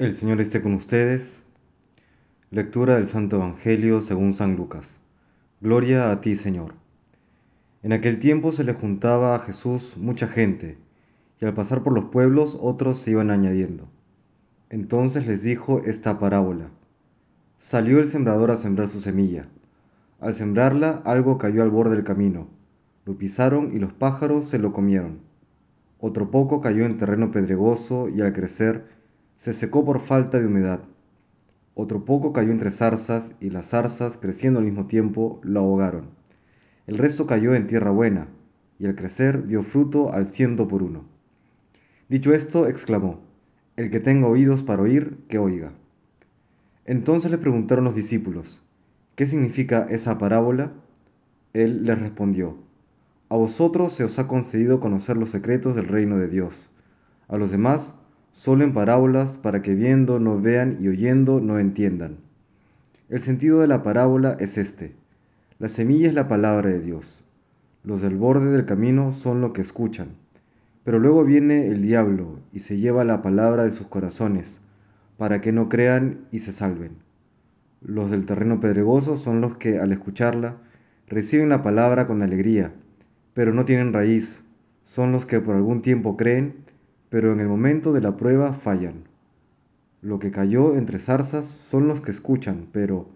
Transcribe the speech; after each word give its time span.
El 0.00 0.14
Señor 0.14 0.40
esté 0.40 0.62
con 0.62 0.72
ustedes. 0.72 1.42
Lectura 2.50 2.94
del 2.94 3.06
Santo 3.06 3.36
Evangelio 3.36 4.00
según 4.00 4.32
San 4.32 4.56
Lucas. 4.56 5.00
Gloria 5.60 6.10
a 6.10 6.22
ti, 6.22 6.36
Señor. 6.36 6.72
En 7.82 7.92
aquel 7.92 8.18
tiempo 8.18 8.50
se 8.50 8.64
le 8.64 8.72
juntaba 8.72 9.34
a 9.34 9.40
Jesús 9.40 9.98
mucha 9.98 10.26
gente, 10.26 10.78
y 11.38 11.44
al 11.44 11.52
pasar 11.52 11.82
por 11.82 11.92
los 11.92 12.06
pueblos 12.06 12.56
otros 12.62 12.96
se 12.96 13.10
iban 13.10 13.30
añadiendo. 13.30 13.90
Entonces 14.70 15.26
les 15.26 15.42
dijo 15.42 15.82
esta 15.84 16.18
parábola. 16.18 16.70
Salió 17.58 17.98
el 17.98 18.06
sembrador 18.06 18.50
a 18.52 18.56
sembrar 18.56 18.88
su 18.88 19.00
semilla. 19.00 19.50
Al 20.18 20.34
sembrarla 20.34 21.02
algo 21.04 21.36
cayó 21.36 21.62
al 21.62 21.68
borde 21.68 21.96
del 21.96 22.04
camino. 22.04 22.48
Lo 23.04 23.18
pisaron 23.18 23.70
y 23.76 23.78
los 23.78 23.92
pájaros 23.92 24.48
se 24.48 24.58
lo 24.58 24.72
comieron. 24.72 25.18
Otro 25.98 26.30
poco 26.30 26.62
cayó 26.62 26.86
en 26.86 26.96
terreno 26.96 27.30
pedregoso 27.30 28.08
y 28.08 28.22
al 28.22 28.32
crecer 28.32 28.98
se 29.40 29.54
secó 29.54 29.86
por 29.86 30.00
falta 30.00 30.38
de 30.38 30.46
humedad. 30.46 30.82
Otro 31.72 32.04
poco 32.04 32.34
cayó 32.34 32.52
entre 32.52 32.70
zarzas 32.70 33.32
y 33.40 33.48
las 33.48 33.70
zarzas, 33.70 34.18
creciendo 34.18 34.58
al 34.58 34.66
mismo 34.66 34.86
tiempo, 34.86 35.40
lo 35.42 35.60
ahogaron. 35.60 36.10
El 36.86 36.98
resto 36.98 37.26
cayó 37.26 37.54
en 37.54 37.66
tierra 37.66 37.90
buena, 37.90 38.28
y 38.78 38.84
al 38.84 38.96
crecer 38.96 39.46
dio 39.46 39.62
fruto 39.62 40.12
al 40.12 40.26
ciento 40.26 40.68
por 40.68 40.82
uno. 40.82 41.06
Dicho 42.10 42.34
esto, 42.34 42.68
exclamó, 42.68 43.20
El 43.76 43.88
que 43.88 43.98
tenga 43.98 44.28
oídos 44.28 44.62
para 44.62 44.82
oír, 44.82 45.16
que 45.26 45.38
oiga. 45.38 45.72
Entonces 46.84 47.30
le 47.30 47.38
preguntaron 47.38 47.84
los 47.84 47.94
discípulos, 47.94 48.60
¿qué 49.14 49.26
significa 49.26 49.86
esa 49.88 50.18
parábola? 50.18 50.74
Él 51.54 51.86
les 51.86 51.98
respondió, 51.98 52.58
A 53.30 53.36
vosotros 53.36 53.94
se 53.94 54.04
os 54.04 54.18
ha 54.18 54.28
concedido 54.28 54.80
conocer 54.80 55.16
los 55.16 55.30
secretos 55.30 55.74
del 55.74 55.88
reino 55.88 56.18
de 56.18 56.28
Dios. 56.28 56.70
A 57.26 57.38
los 57.38 57.50
demás 57.50 57.99
solo 58.32 58.64
en 58.64 58.72
parábolas 58.72 59.38
para 59.38 59.62
que 59.62 59.74
viendo 59.74 60.18
no 60.18 60.40
vean 60.40 60.78
y 60.80 60.88
oyendo 60.88 61.40
no 61.40 61.58
entiendan. 61.58 62.18
El 63.08 63.20
sentido 63.20 63.60
de 63.60 63.66
la 63.66 63.82
parábola 63.82 64.36
es 64.38 64.56
este. 64.56 64.94
La 65.58 65.68
semilla 65.68 66.08
es 66.08 66.14
la 66.14 66.28
palabra 66.28 66.70
de 66.70 66.80
Dios. 66.80 67.24
Los 67.82 68.02
del 68.02 68.16
borde 68.16 68.50
del 68.50 68.66
camino 68.66 69.10
son 69.10 69.40
lo 69.40 69.52
que 69.52 69.62
escuchan. 69.62 70.08
Pero 70.84 70.98
luego 70.98 71.24
viene 71.24 71.66
el 71.66 71.82
diablo 71.82 72.38
y 72.52 72.60
se 72.60 72.78
lleva 72.78 73.04
la 73.04 73.20
palabra 73.20 73.64
de 73.64 73.72
sus 73.72 73.86
corazones, 73.86 74.60
para 75.16 75.40
que 75.40 75.52
no 75.52 75.68
crean 75.68 76.20
y 76.30 76.38
se 76.38 76.52
salven. 76.52 76.92
Los 77.82 78.10
del 78.10 78.26
terreno 78.26 78.60
pedregoso 78.60 79.16
son 79.16 79.40
los 79.40 79.56
que, 79.56 79.78
al 79.78 79.92
escucharla, 79.92 80.56
reciben 81.06 81.48
la 81.48 81.62
palabra 81.62 82.06
con 82.06 82.22
alegría, 82.22 82.72
pero 83.34 83.52
no 83.52 83.64
tienen 83.64 83.92
raíz. 83.92 84.44
Son 84.84 85.12
los 85.12 85.26
que 85.26 85.40
por 85.40 85.56
algún 85.56 85.82
tiempo 85.82 86.16
creen, 86.16 86.56
pero 87.10 87.32
en 87.32 87.40
el 87.40 87.48
momento 87.48 87.92
de 87.92 88.00
la 88.00 88.16
prueba 88.16 88.52
fallan. 88.52 89.04
Lo 90.00 90.18
que 90.18 90.30
cayó 90.30 90.76
entre 90.76 90.98
zarzas 90.98 91.44
son 91.44 91.86
los 91.86 92.00
que 92.00 92.12
escuchan, 92.12 92.68
pero 92.72 93.08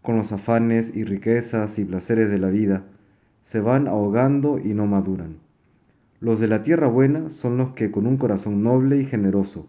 con 0.00 0.16
los 0.16 0.32
afanes 0.32 0.96
y 0.96 1.04
riquezas 1.04 1.78
y 1.78 1.84
placeres 1.84 2.30
de 2.30 2.38
la 2.38 2.48
vida, 2.48 2.86
se 3.42 3.60
van 3.60 3.88
ahogando 3.88 4.58
y 4.58 4.72
no 4.72 4.86
maduran. 4.86 5.38
Los 6.20 6.38
de 6.38 6.48
la 6.48 6.62
tierra 6.62 6.86
buena 6.86 7.30
son 7.30 7.56
los 7.56 7.72
que 7.72 7.90
con 7.90 8.06
un 8.06 8.16
corazón 8.16 8.62
noble 8.62 8.98
y 8.98 9.04
generoso 9.04 9.68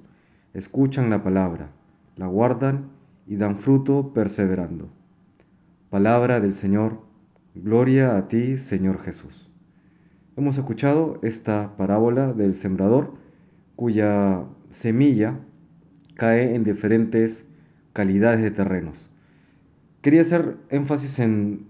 escuchan 0.54 1.10
la 1.10 1.24
palabra, 1.24 1.72
la 2.16 2.28
guardan 2.28 2.92
y 3.26 3.38
dan 3.38 3.58
fruto 3.58 4.14
perseverando. 4.14 4.90
Palabra 5.90 6.40
del 6.40 6.54
Señor, 6.54 7.02
gloria 7.56 8.18
a 8.18 8.28
ti, 8.28 8.58
Señor 8.58 9.00
Jesús. 9.00 9.52
Hemos 10.36 10.58
escuchado 10.58 11.20
esta 11.24 11.76
parábola 11.76 12.34
del 12.34 12.54
sembrador 12.56 13.23
cuya 13.76 14.46
semilla 14.70 15.40
cae 16.16 16.56
en 16.56 16.64
diferentes 16.64 17.46
calidades 17.94 18.42
de 18.42 18.52
terrenos. 18.52 19.12
Quería 20.02 20.22
hacer 20.22 20.58
énfasis 20.70 21.20
en, 21.20 21.68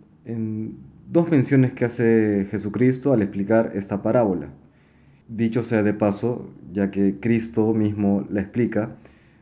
dos 1.07 1.29
menciones 1.29 1.73
que 1.73 1.85
hace 1.85 2.47
Jesucristo 2.49 3.13
al 3.13 3.21
explicar 3.21 3.71
esta 3.75 4.01
parábola. 4.01 4.49
Dicho 5.27 5.63
sea 5.63 5.83
de 5.83 5.93
paso, 5.93 6.51
ya 6.71 6.89
que 6.91 7.19
Cristo 7.19 7.73
mismo 7.73 8.25
la 8.29 8.41
explica, 8.41 8.97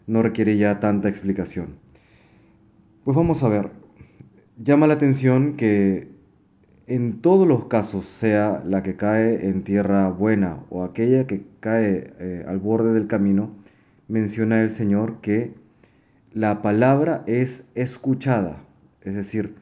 no 0.08 0.22
requiere 0.22 0.58
ya 0.58 0.80
tanta 0.80 1.08
explicación. 1.08 1.78
Pues 3.04 3.16
vamos 3.16 3.44
a 3.44 3.50
ver, 3.50 3.72
llama 4.58 4.88
la 4.88 4.96
atención 4.96 5.54
que 5.56 6.10
en 6.94 7.22
todos 7.22 7.48
los 7.48 7.66
casos, 7.68 8.06
sea 8.06 8.62
la 8.68 8.84
que 8.84 8.98
cae 8.98 9.48
en 9.48 9.64
tierra 9.64 10.10
buena 10.10 10.66
o 10.70 10.84
aquella 10.84 11.26
que 11.26 11.46
cae 11.62 12.14
eh, 12.20 12.44
al 12.46 12.60
borde 12.60 12.92
del 12.92 13.08
camino, 13.08 13.56
menciona 14.10 14.62
el 14.62 14.70
Señor 14.70 15.22
que 15.22 15.54
la 16.34 16.62
palabra 16.62 17.24
es 17.28 17.64
escuchada, 17.76 18.58
es 19.04 19.16
decir, 19.16 19.56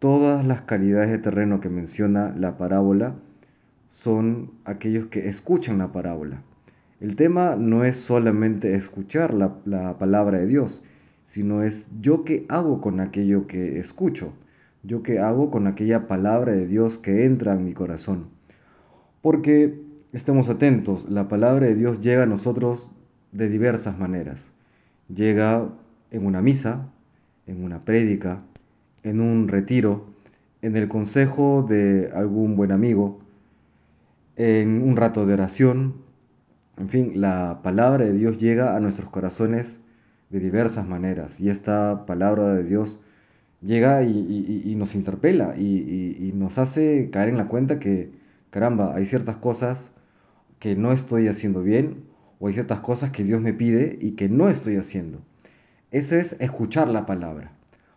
todas 0.00 0.44
las 0.44 0.62
calidades 0.62 1.10
de 1.10 1.18
terreno 1.18 1.60
que 1.60 1.68
menciona 1.68 2.34
la 2.36 2.58
parábola 2.58 3.14
son 3.88 4.50
aquellos 4.64 5.06
que 5.06 5.28
escuchan 5.28 5.78
la 5.78 5.92
parábola. 5.92 6.42
El 6.98 7.14
tema 7.14 7.54
no 7.54 7.84
es 7.84 7.96
solamente 7.96 8.74
escuchar 8.74 9.32
la, 9.32 9.58
la 9.64 9.96
palabra 9.96 10.40
de 10.40 10.48
Dios, 10.48 10.82
sino 11.22 11.62
es 11.62 11.86
yo 12.00 12.24
qué 12.24 12.46
hago 12.48 12.80
con 12.80 12.98
aquello 12.98 13.46
que 13.46 13.78
escucho 13.78 14.32
yo 14.84 15.02
qué 15.02 15.18
hago 15.18 15.50
con 15.50 15.66
aquella 15.66 16.06
palabra 16.06 16.52
de 16.52 16.66
Dios 16.66 16.98
que 16.98 17.24
entra 17.24 17.54
en 17.54 17.64
mi 17.64 17.72
corazón. 17.72 18.28
Porque 19.22 19.82
estemos 20.12 20.50
atentos, 20.50 21.08
la 21.08 21.26
palabra 21.26 21.66
de 21.66 21.74
Dios 21.74 22.02
llega 22.02 22.24
a 22.24 22.26
nosotros 22.26 22.92
de 23.32 23.48
diversas 23.48 23.98
maneras. 23.98 24.52
Llega 25.08 25.70
en 26.10 26.26
una 26.26 26.42
misa, 26.42 26.92
en 27.46 27.64
una 27.64 27.84
prédica, 27.84 28.42
en 29.02 29.20
un 29.20 29.48
retiro, 29.48 30.06
en 30.60 30.76
el 30.76 30.88
consejo 30.88 31.62
de 31.62 32.10
algún 32.14 32.54
buen 32.54 32.70
amigo, 32.70 33.20
en 34.36 34.82
un 34.82 34.96
rato 34.96 35.24
de 35.24 35.32
oración. 35.32 35.94
En 36.76 36.90
fin, 36.90 37.12
la 37.20 37.60
palabra 37.62 38.04
de 38.04 38.12
Dios 38.12 38.38
llega 38.38 38.76
a 38.76 38.80
nuestros 38.80 39.08
corazones 39.08 39.82
de 40.28 40.40
diversas 40.40 40.86
maneras 40.86 41.40
y 41.40 41.48
esta 41.48 42.04
palabra 42.06 42.54
de 42.54 42.64
Dios 42.64 43.00
llega 43.64 44.02
y, 44.04 44.74
nos 44.76 44.94
interpela 44.94 45.56
y, 45.56 46.32
nos 46.34 46.58
hace 46.58 47.10
caer 47.10 47.30
en 47.30 47.38
la 47.38 47.48
cuenta 47.48 47.78
que, 47.78 48.12
caramba, 48.50 48.94
hay 48.94 49.06
ciertas 49.06 49.36
cosas 49.36 49.94
que 50.58 50.76
no 50.76 50.92
estoy 50.92 51.28
haciendo 51.28 51.62
bien 51.62 52.04
o 52.38 52.48
hay 52.48 52.54
ciertas 52.54 52.80
cosas 52.80 53.10
que 53.10 53.24
Dios 53.24 53.40
me 53.40 53.54
pide 53.54 53.98
y 54.00 54.12
que 54.12 54.28
no 54.28 54.48
estoy 54.48 54.76
haciendo. 54.76 55.22
Ese 55.90 56.18
es 56.18 56.40
escuchar 56.40 56.88
la 56.88 57.06
palabra. 57.06 57.52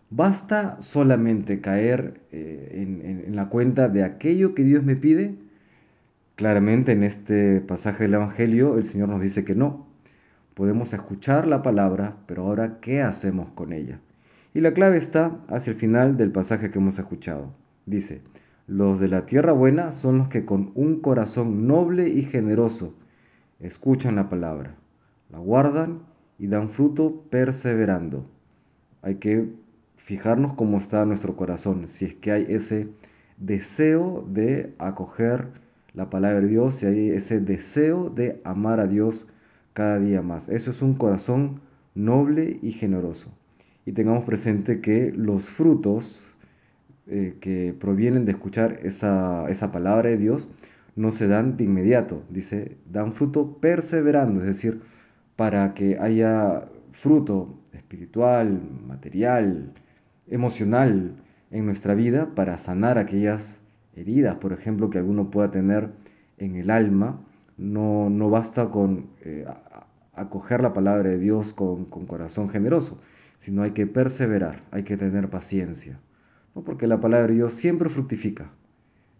¿Basta 0.09 0.81
solamente 0.81 1.59
caer 1.59 2.21
eh, 2.31 2.71
en, 2.81 3.23
en 3.25 3.35
la 3.35 3.49
cuenta 3.49 3.89
de 3.89 4.03
aquello 4.03 4.55
que 4.55 4.63
Dios 4.63 4.83
me 4.83 4.95
pide? 4.95 5.35
Claramente 6.35 6.93
en 6.93 7.03
este 7.03 7.61
pasaje 7.61 8.03
del 8.03 8.13
Evangelio 8.13 8.77
el 8.77 8.83
Señor 8.83 9.09
nos 9.09 9.21
dice 9.21 9.43
que 9.43 9.55
no. 9.55 9.87
Podemos 10.53 10.93
escuchar 10.93 11.47
la 11.47 11.61
palabra, 11.61 12.17
pero 12.25 12.43
ahora, 12.43 12.79
¿qué 12.79 13.01
hacemos 13.01 13.51
con 13.51 13.73
ella? 13.73 13.99
Y 14.57 14.61
la 14.61 14.73
clave 14.73 14.97
está 14.97 15.39
hacia 15.49 15.69
el 15.69 15.77
final 15.77 16.17
del 16.17 16.31
pasaje 16.31 16.71
que 16.71 16.79
hemos 16.79 16.97
escuchado. 16.97 17.53
Dice, 17.85 18.23
los 18.65 18.99
de 18.99 19.07
la 19.07 19.27
tierra 19.27 19.51
buena 19.51 19.91
son 19.91 20.17
los 20.17 20.29
que 20.29 20.45
con 20.45 20.71
un 20.73 20.99
corazón 20.99 21.67
noble 21.67 22.09
y 22.09 22.23
generoso 22.23 22.95
escuchan 23.59 24.15
la 24.15 24.29
palabra, 24.29 24.75
la 25.29 25.37
guardan 25.37 26.01
y 26.39 26.47
dan 26.47 26.71
fruto 26.71 27.21
perseverando. 27.29 28.25
Hay 29.03 29.17
que 29.17 29.53
fijarnos 29.95 30.53
cómo 30.53 30.77
está 30.77 31.05
nuestro 31.05 31.35
corazón, 31.35 31.87
si 31.87 32.05
es 32.05 32.15
que 32.15 32.31
hay 32.31 32.47
ese 32.49 32.89
deseo 33.37 34.25
de 34.27 34.73
acoger 34.79 35.49
la 35.93 36.09
palabra 36.09 36.41
de 36.41 36.47
Dios, 36.47 36.77
si 36.77 36.87
hay 36.87 37.09
ese 37.11 37.39
deseo 37.41 38.09
de 38.09 38.41
amar 38.43 38.79
a 38.79 38.87
Dios 38.87 39.29
cada 39.73 39.99
día 39.99 40.23
más. 40.23 40.49
Eso 40.49 40.71
es 40.71 40.81
un 40.81 40.95
corazón 40.95 41.61
noble 41.93 42.57
y 42.63 42.71
generoso 42.71 43.37
y 43.87 43.93
tengamos 43.93 44.25
presente 44.25 44.81
que 44.81 45.13
los 45.15 45.49
frutos 45.49 46.35
eh, 47.07 47.37
que 47.39 47.73
provienen 47.79 48.25
de 48.25 48.33
escuchar 48.33 48.79
esa, 48.83 49.49
esa 49.49 49.71
palabra 49.71 50.09
de 50.09 50.17
Dios 50.17 50.51
no 50.97 51.13
se 51.13 51.29
dan 51.29 51.55
de 51.55 51.63
inmediato, 51.63 52.21
dice, 52.29 52.75
dan 52.91 53.13
fruto 53.13 53.59
perseverando, 53.61 54.41
es 54.41 54.47
decir, 54.47 54.81
para 55.37 55.73
que 55.73 55.97
haya 55.99 56.67
fruto 56.91 57.61
espiritual, 57.71 58.61
material, 58.85 59.73
emocional 60.27 61.15
en 61.49 61.65
nuestra 61.65 61.95
vida 61.95 62.35
para 62.35 62.57
sanar 62.57 62.97
aquellas 62.97 63.61
heridas, 63.95 64.35
por 64.35 64.51
ejemplo, 64.51 64.89
que 64.89 64.97
alguno 64.97 65.31
pueda 65.31 65.49
tener 65.49 65.91
en 66.37 66.57
el 66.57 66.71
alma. 66.71 67.21
No, 67.57 68.09
no 68.09 68.29
basta 68.29 68.69
con 68.69 69.07
eh, 69.21 69.45
acoger 70.13 70.59
la 70.59 70.73
palabra 70.73 71.09
de 71.09 71.19
Dios 71.19 71.53
con, 71.53 71.85
con 71.85 72.05
corazón 72.05 72.49
generoso, 72.49 72.99
sino 73.37 73.63
hay 73.63 73.71
que 73.71 73.87
perseverar, 73.87 74.63
hay 74.71 74.83
que 74.83 74.97
tener 74.97 75.29
paciencia, 75.29 75.99
¿no? 76.55 76.63
porque 76.63 76.87
la 76.87 76.99
palabra 76.99 77.27
de 77.27 77.35
Dios 77.35 77.53
siempre 77.53 77.89
fructifica, 77.89 78.51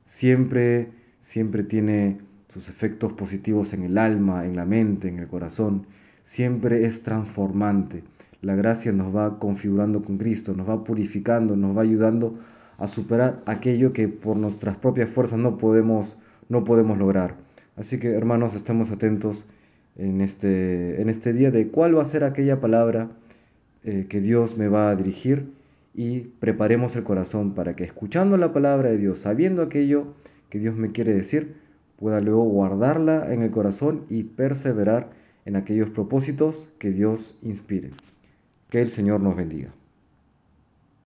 siempre, 0.04 0.92
siempre 1.19 1.64
tiene 1.64 2.19
sus 2.48 2.69
efectos 2.69 3.14
positivos 3.14 3.74
en 3.74 3.84
el 3.84 3.98
alma, 3.98 4.46
en 4.46 4.56
la 4.56 4.66
mente, 4.66 5.10
en 5.10 5.19
el 5.19 5.28
corazón, 5.28 5.86
siempre 6.24 6.86
es 6.86 7.04
transformante. 7.04 8.04
La 8.42 8.56
gracia 8.56 8.92
nos 8.92 9.16
va 9.16 9.40
configurando 9.40 10.04
con 10.04 10.18
Cristo, 10.18 10.54
nos 10.56 10.69
va 10.69 10.84
purificando, 10.84 11.56
nos 11.56 11.75
va 11.75 11.81
ayudando 11.81 12.38
a 12.78 12.88
superar 12.88 13.42
aquello 13.46 13.94
que 13.94 14.08
por 14.08 14.38
nuestras 14.38 14.78
propias 14.78 15.10
fuerzas 15.10 15.40
no 15.40 15.58
podemos, 15.58 16.19
no 16.48 16.64
podemos 16.64 16.98
lograr. 16.98 17.36
Así 17.75 18.00
que 18.00 18.10
hermanos, 18.10 18.56
estemos 18.56 18.92
atentos 18.92 19.48
en 19.96 20.22
este, 20.22 21.02
en 21.02 21.10
este 21.10 21.34
día 21.34 21.52
de 21.52 21.69
cuál 21.69 21.98
va 21.98 22.04
a 22.04 22.06
ser 22.06 22.24
aquella 22.24 22.60
palabra 22.60 23.10
eh, 23.88 24.06
que 24.10 24.19
Dios 24.19 24.57
me 24.57 24.68
va 24.68 24.89
a 24.89 24.95
dirigir 24.98 25.54
y 25.94 26.19
preparemos 26.19 26.98
el 26.98 27.06
corazón 27.06 27.56
para 27.56 27.74
que 27.78 27.86
escuchando 27.86 28.36
la 28.36 28.51
palabra 28.51 28.89
de 28.89 28.98
Dios, 28.98 29.19
sabiendo 29.19 29.62
aquello 29.62 30.13
que 30.50 30.60
Dios 30.60 30.75
me 30.75 30.92
quiere 30.92 31.13
decir, 31.13 31.56
pueda 31.95 32.19
luego 32.19 32.44
guardarla 32.44 33.34
en 33.34 33.44
el 33.44 33.50
corazón 33.50 34.04
y 34.10 34.24
perseverar 34.24 35.12
en 35.45 35.56
aquellos 35.56 35.89
propósitos 35.92 36.74
que 36.80 36.92
Dios 36.92 37.39
inspire. 37.42 37.92
Que 38.69 38.81
el 38.81 38.89
Señor 38.89 39.22
nos 39.22 39.38
bendiga. 39.38 39.74